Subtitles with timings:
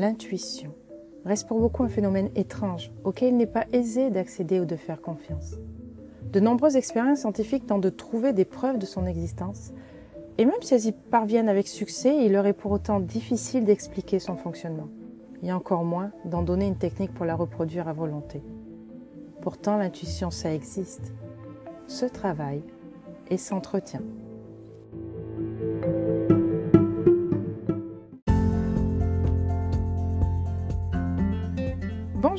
[0.00, 0.72] l'intuition
[1.26, 5.02] reste pour beaucoup un phénomène étrange auquel il n'est pas aisé d'accéder ou de faire
[5.02, 5.56] confiance.
[6.32, 9.72] De nombreuses expériences scientifiques tentent de trouver des preuves de son existence,
[10.38, 14.18] et même si elles y parviennent avec succès, il leur est pour autant difficile d'expliquer
[14.18, 14.88] son fonctionnement,
[15.42, 18.42] et encore moins d'en donner une technique pour la reproduire à volonté.
[19.42, 21.12] Pourtant, l'intuition, ça existe,
[21.86, 22.62] se travaille
[23.28, 24.02] et s'entretient.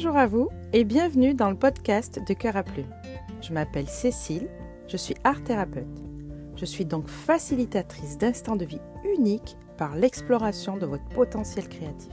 [0.03, 2.89] Bonjour à vous et bienvenue dans le podcast de Cœur à Plume.
[3.39, 4.47] Je m'appelle Cécile,
[4.87, 5.85] je suis art thérapeute.
[6.55, 12.11] Je suis donc facilitatrice d'instants de vie uniques par l'exploration de votre potentiel créatif.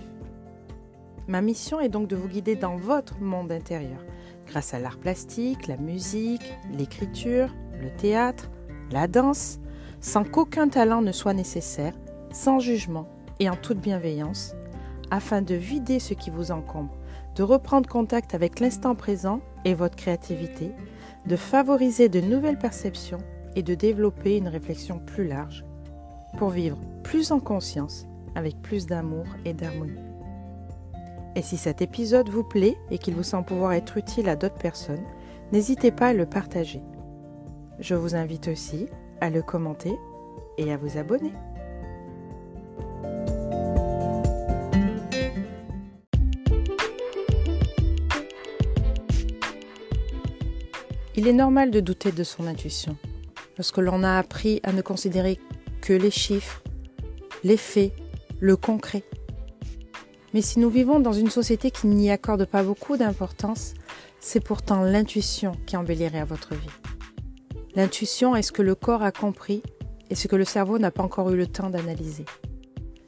[1.29, 4.05] Ma mission est donc de vous guider dans votre monde intérieur
[4.47, 8.51] grâce à l'art plastique, la musique, l'écriture, le théâtre,
[8.91, 9.61] la danse,
[10.03, 11.95] sans qu'aucun talent ne soit nécessaire,
[12.33, 13.09] sans jugement
[13.41, 14.55] et en toute bienveillance,
[15.11, 16.95] afin de vider ce qui vous encombre
[17.39, 20.73] de reprendre contact avec l'instant présent et votre créativité,
[21.25, 23.21] de favoriser de nouvelles perceptions
[23.55, 25.65] et de développer une réflexion plus large
[26.37, 30.03] pour vivre plus en conscience, avec plus d'amour et d'harmonie.
[31.37, 34.59] Et si cet épisode vous plaît et qu'il vous semble pouvoir être utile à d'autres
[34.59, 35.05] personnes,
[35.53, 36.83] n'hésitez pas à le partager.
[37.79, 38.87] Je vous invite aussi
[39.21, 39.95] à le commenter
[40.57, 41.33] et à vous abonner.
[51.19, 52.97] Il est normal de douter de son intuition
[53.57, 55.41] lorsque l'on a appris à ne considérer
[55.81, 56.63] que les chiffres,
[57.43, 57.93] les faits,
[58.39, 59.03] le concret.
[60.33, 63.75] Mais si nous vivons dans une société qui n'y accorde pas beaucoup d'importance,
[64.21, 66.71] c'est pourtant l'intuition qui embellirait à votre vie.
[67.75, 69.65] L'intuition est ce que le corps a compris
[70.11, 72.27] et ce que le cerveau n'a pas encore eu le temps d'analyser.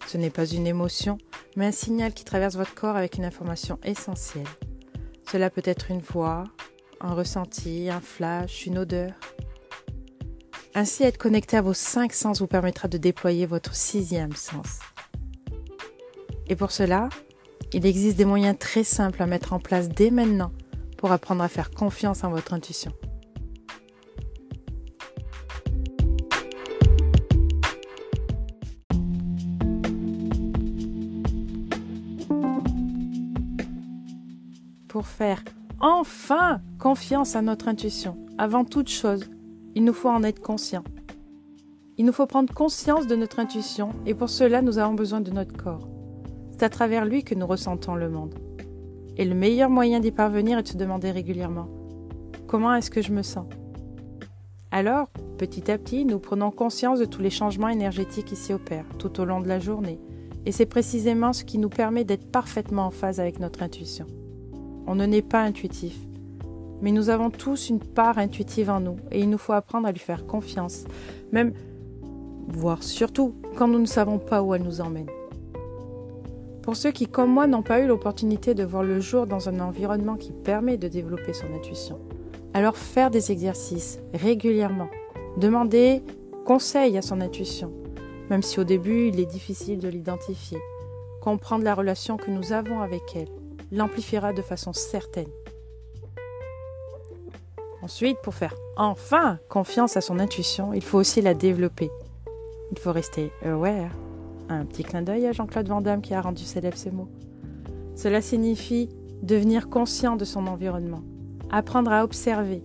[0.08, 1.16] Ce n'est pas une émotion,
[1.54, 4.48] mais un signal qui traverse votre corps avec une information essentielle.
[5.30, 6.42] Cela peut être une voix,
[7.00, 9.12] un ressenti, un flash, une odeur.
[10.74, 14.78] Ainsi, être connecté à vos cinq sens vous permettra de déployer votre sixième sens.
[16.46, 17.08] Et pour cela,
[17.72, 20.52] il existe des moyens très simples à mettre en place dès maintenant
[20.96, 22.92] pour apprendre à faire confiance en votre intuition.
[34.88, 35.42] Pour faire
[35.80, 38.16] enfin confiance à notre intuition.
[38.38, 39.30] Avant toute chose,
[39.74, 40.84] il nous faut en être conscient.
[41.98, 45.30] Il nous faut prendre conscience de notre intuition et pour cela nous avons besoin de
[45.30, 45.88] notre corps.
[46.52, 48.34] C'est à travers lui que nous ressentons le monde.
[49.16, 51.68] Et le meilleur moyen d'y parvenir est de se demander régulièrement
[52.46, 53.46] comment est-ce que je me sens?
[54.72, 55.08] Alors,
[55.38, 59.20] petit à petit, nous prenons conscience de tous les changements énergétiques qui s'y opèrent tout
[59.20, 60.00] au long de la journée.
[60.46, 64.06] Et c'est précisément ce qui nous permet d'être parfaitement en phase avec notre intuition.
[64.90, 65.96] On ne naît pas intuitif.
[66.82, 69.92] Mais nous avons tous une part intuitive en nous et il nous faut apprendre à
[69.92, 70.82] lui faire confiance,
[71.30, 71.52] même,
[72.48, 75.06] voire surtout, quand nous ne savons pas où elle nous emmène.
[76.62, 79.60] Pour ceux qui, comme moi, n'ont pas eu l'opportunité de voir le jour dans un
[79.60, 82.00] environnement qui permet de développer son intuition,
[82.52, 84.90] alors faire des exercices régulièrement,
[85.36, 86.02] demander
[86.44, 87.72] conseil à son intuition,
[88.28, 90.58] même si au début il est difficile de l'identifier,
[91.20, 93.39] comprendre la relation que nous avons avec elle,
[93.72, 95.28] l'amplifiera de façon certaine.
[97.82, 101.90] Ensuite, pour faire enfin confiance à son intuition, il faut aussi la développer.
[102.72, 103.90] Il faut rester aware.
[104.48, 107.08] Un petit clin d'œil à Jean-Claude Van Damme qui a rendu célèbre ces mots.
[107.94, 108.88] Cela signifie
[109.22, 111.02] devenir conscient de son environnement,
[111.50, 112.62] apprendre à observer,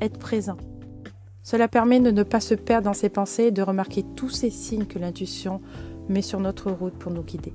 [0.00, 0.56] être présent.
[1.42, 4.50] Cela permet de ne pas se perdre dans ses pensées et de remarquer tous ces
[4.50, 5.60] signes que l'intuition
[6.08, 7.52] met sur notre route pour nous guider.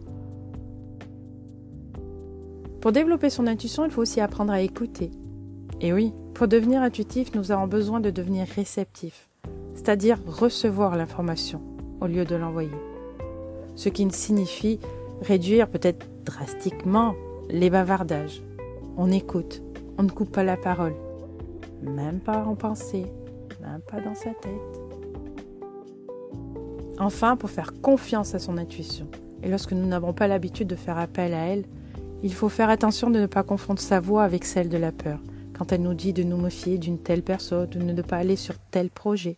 [2.81, 5.11] Pour développer son intuition, il faut aussi apprendre à écouter.
[5.81, 9.29] Et oui, pour devenir intuitif, nous avons besoin de devenir réceptif,
[9.75, 11.61] c'est-à-dire recevoir l'information
[11.99, 12.71] au lieu de l'envoyer.
[13.75, 14.79] Ce qui signifie
[15.21, 17.15] réduire peut-être drastiquement
[17.49, 18.41] les bavardages.
[18.95, 19.61] On écoute,
[19.97, 20.95] on ne coupe pas la parole,
[21.81, 23.05] même pas en pensée,
[23.61, 24.81] même pas dans sa tête.
[26.97, 29.07] Enfin, pour faire confiance à son intuition,
[29.43, 31.65] et lorsque nous n'avons pas l'habitude de faire appel à elle,
[32.21, 35.19] il faut faire attention de ne pas confondre sa voix avec celle de la peur,
[35.53, 38.55] quand elle nous dit de nous méfier d'une telle personne, de ne pas aller sur
[38.71, 39.37] tel projet.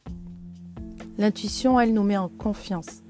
[1.18, 3.04] L'intuition, elle nous met en confiance.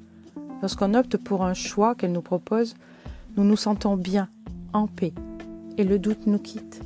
[0.62, 2.76] Lorsqu'on opte pour un choix qu'elle nous propose,
[3.38, 4.30] nous nous sentons bien,
[4.74, 5.14] en paix,
[5.78, 6.82] et le doute nous quitte.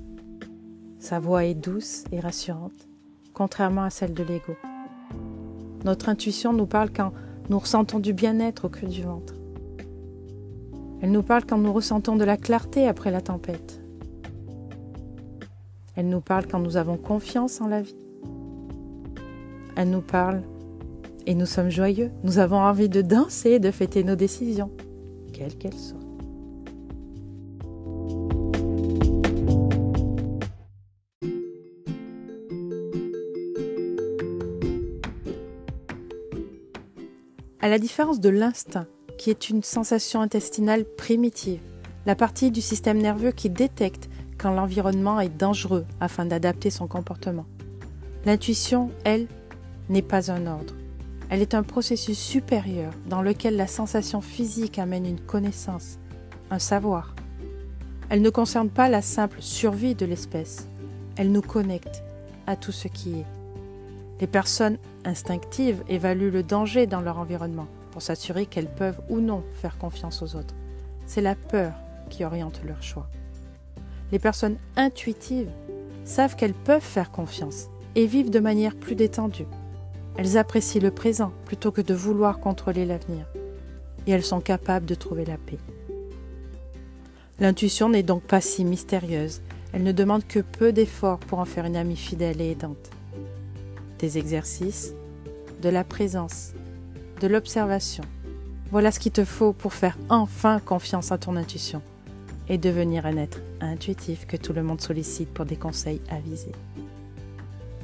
[1.00, 2.88] Sa voix est douce et rassurante,
[3.34, 4.56] contrairement à celle de l'ego.
[5.84, 7.12] Notre intuition nous parle quand
[7.50, 9.34] nous ressentons du bien-être au cœur du ventre.
[11.06, 13.80] Elle nous parle quand nous ressentons de la clarté après la tempête.
[15.96, 17.96] Elle nous parle quand nous avons confiance en la vie.
[19.76, 20.42] Elle nous parle
[21.28, 22.10] et nous sommes joyeux.
[22.24, 24.72] Nous avons envie de danser et de fêter nos décisions,
[25.32, 26.00] quelles qu'elles soient.
[37.62, 41.60] À la différence de l'instinct, qui est une sensation intestinale primitive,
[42.06, 47.46] la partie du système nerveux qui détecte quand l'environnement est dangereux afin d'adapter son comportement.
[48.26, 49.28] L'intuition, elle,
[49.90, 50.74] n'est pas un ordre.
[51.30, 55.98] Elle est un processus supérieur dans lequel la sensation physique amène une connaissance,
[56.52, 57.16] un savoir.
[58.10, 60.68] Elle ne concerne pas la simple survie de l'espèce,
[61.18, 62.04] elle nous connecte
[62.46, 63.26] à tout ce qui est.
[64.22, 69.42] Les personnes instinctives évaluent le danger dans leur environnement pour s'assurer qu'elles peuvent ou non
[69.54, 70.54] faire confiance aux autres.
[71.06, 71.72] C'est la peur
[72.10, 73.08] qui oriente leur choix.
[74.12, 75.50] Les personnes intuitives
[76.04, 79.48] savent qu'elles peuvent faire confiance et vivent de manière plus détendue.
[80.18, 83.28] Elles apprécient le présent plutôt que de vouloir contrôler l'avenir.
[84.08, 85.60] Et elles sont capables de trouver la paix.
[87.40, 89.40] L'intuition n'est donc pas si mystérieuse.
[89.72, 92.90] Elle ne demande que peu d'efforts pour en faire une amie fidèle et aidante.
[94.00, 94.94] Des exercices,
[95.62, 96.52] de la présence,
[97.22, 98.04] de l'observation.
[98.72, 101.82] Voilà ce qu'il te faut pour faire enfin confiance à ton intuition
[102.50, 106.52] et devenir un être intuitif que tout le monde sollicite pour des conseils avisés.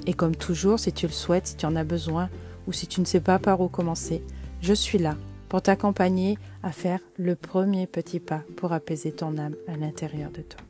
[0.06, 2.30] Et comme toujours, si tu le souhaites, si tu en as besoin
[2.68, 4.24] ou si tu ne sais pas par où commencer,
[4.62, 5.16] je suis là
[5.50, 10.42] pour t'accompagner à faire le premier petit pas pour apaiser ton âme à l'intérieur de
[10.42, 10.62] toi.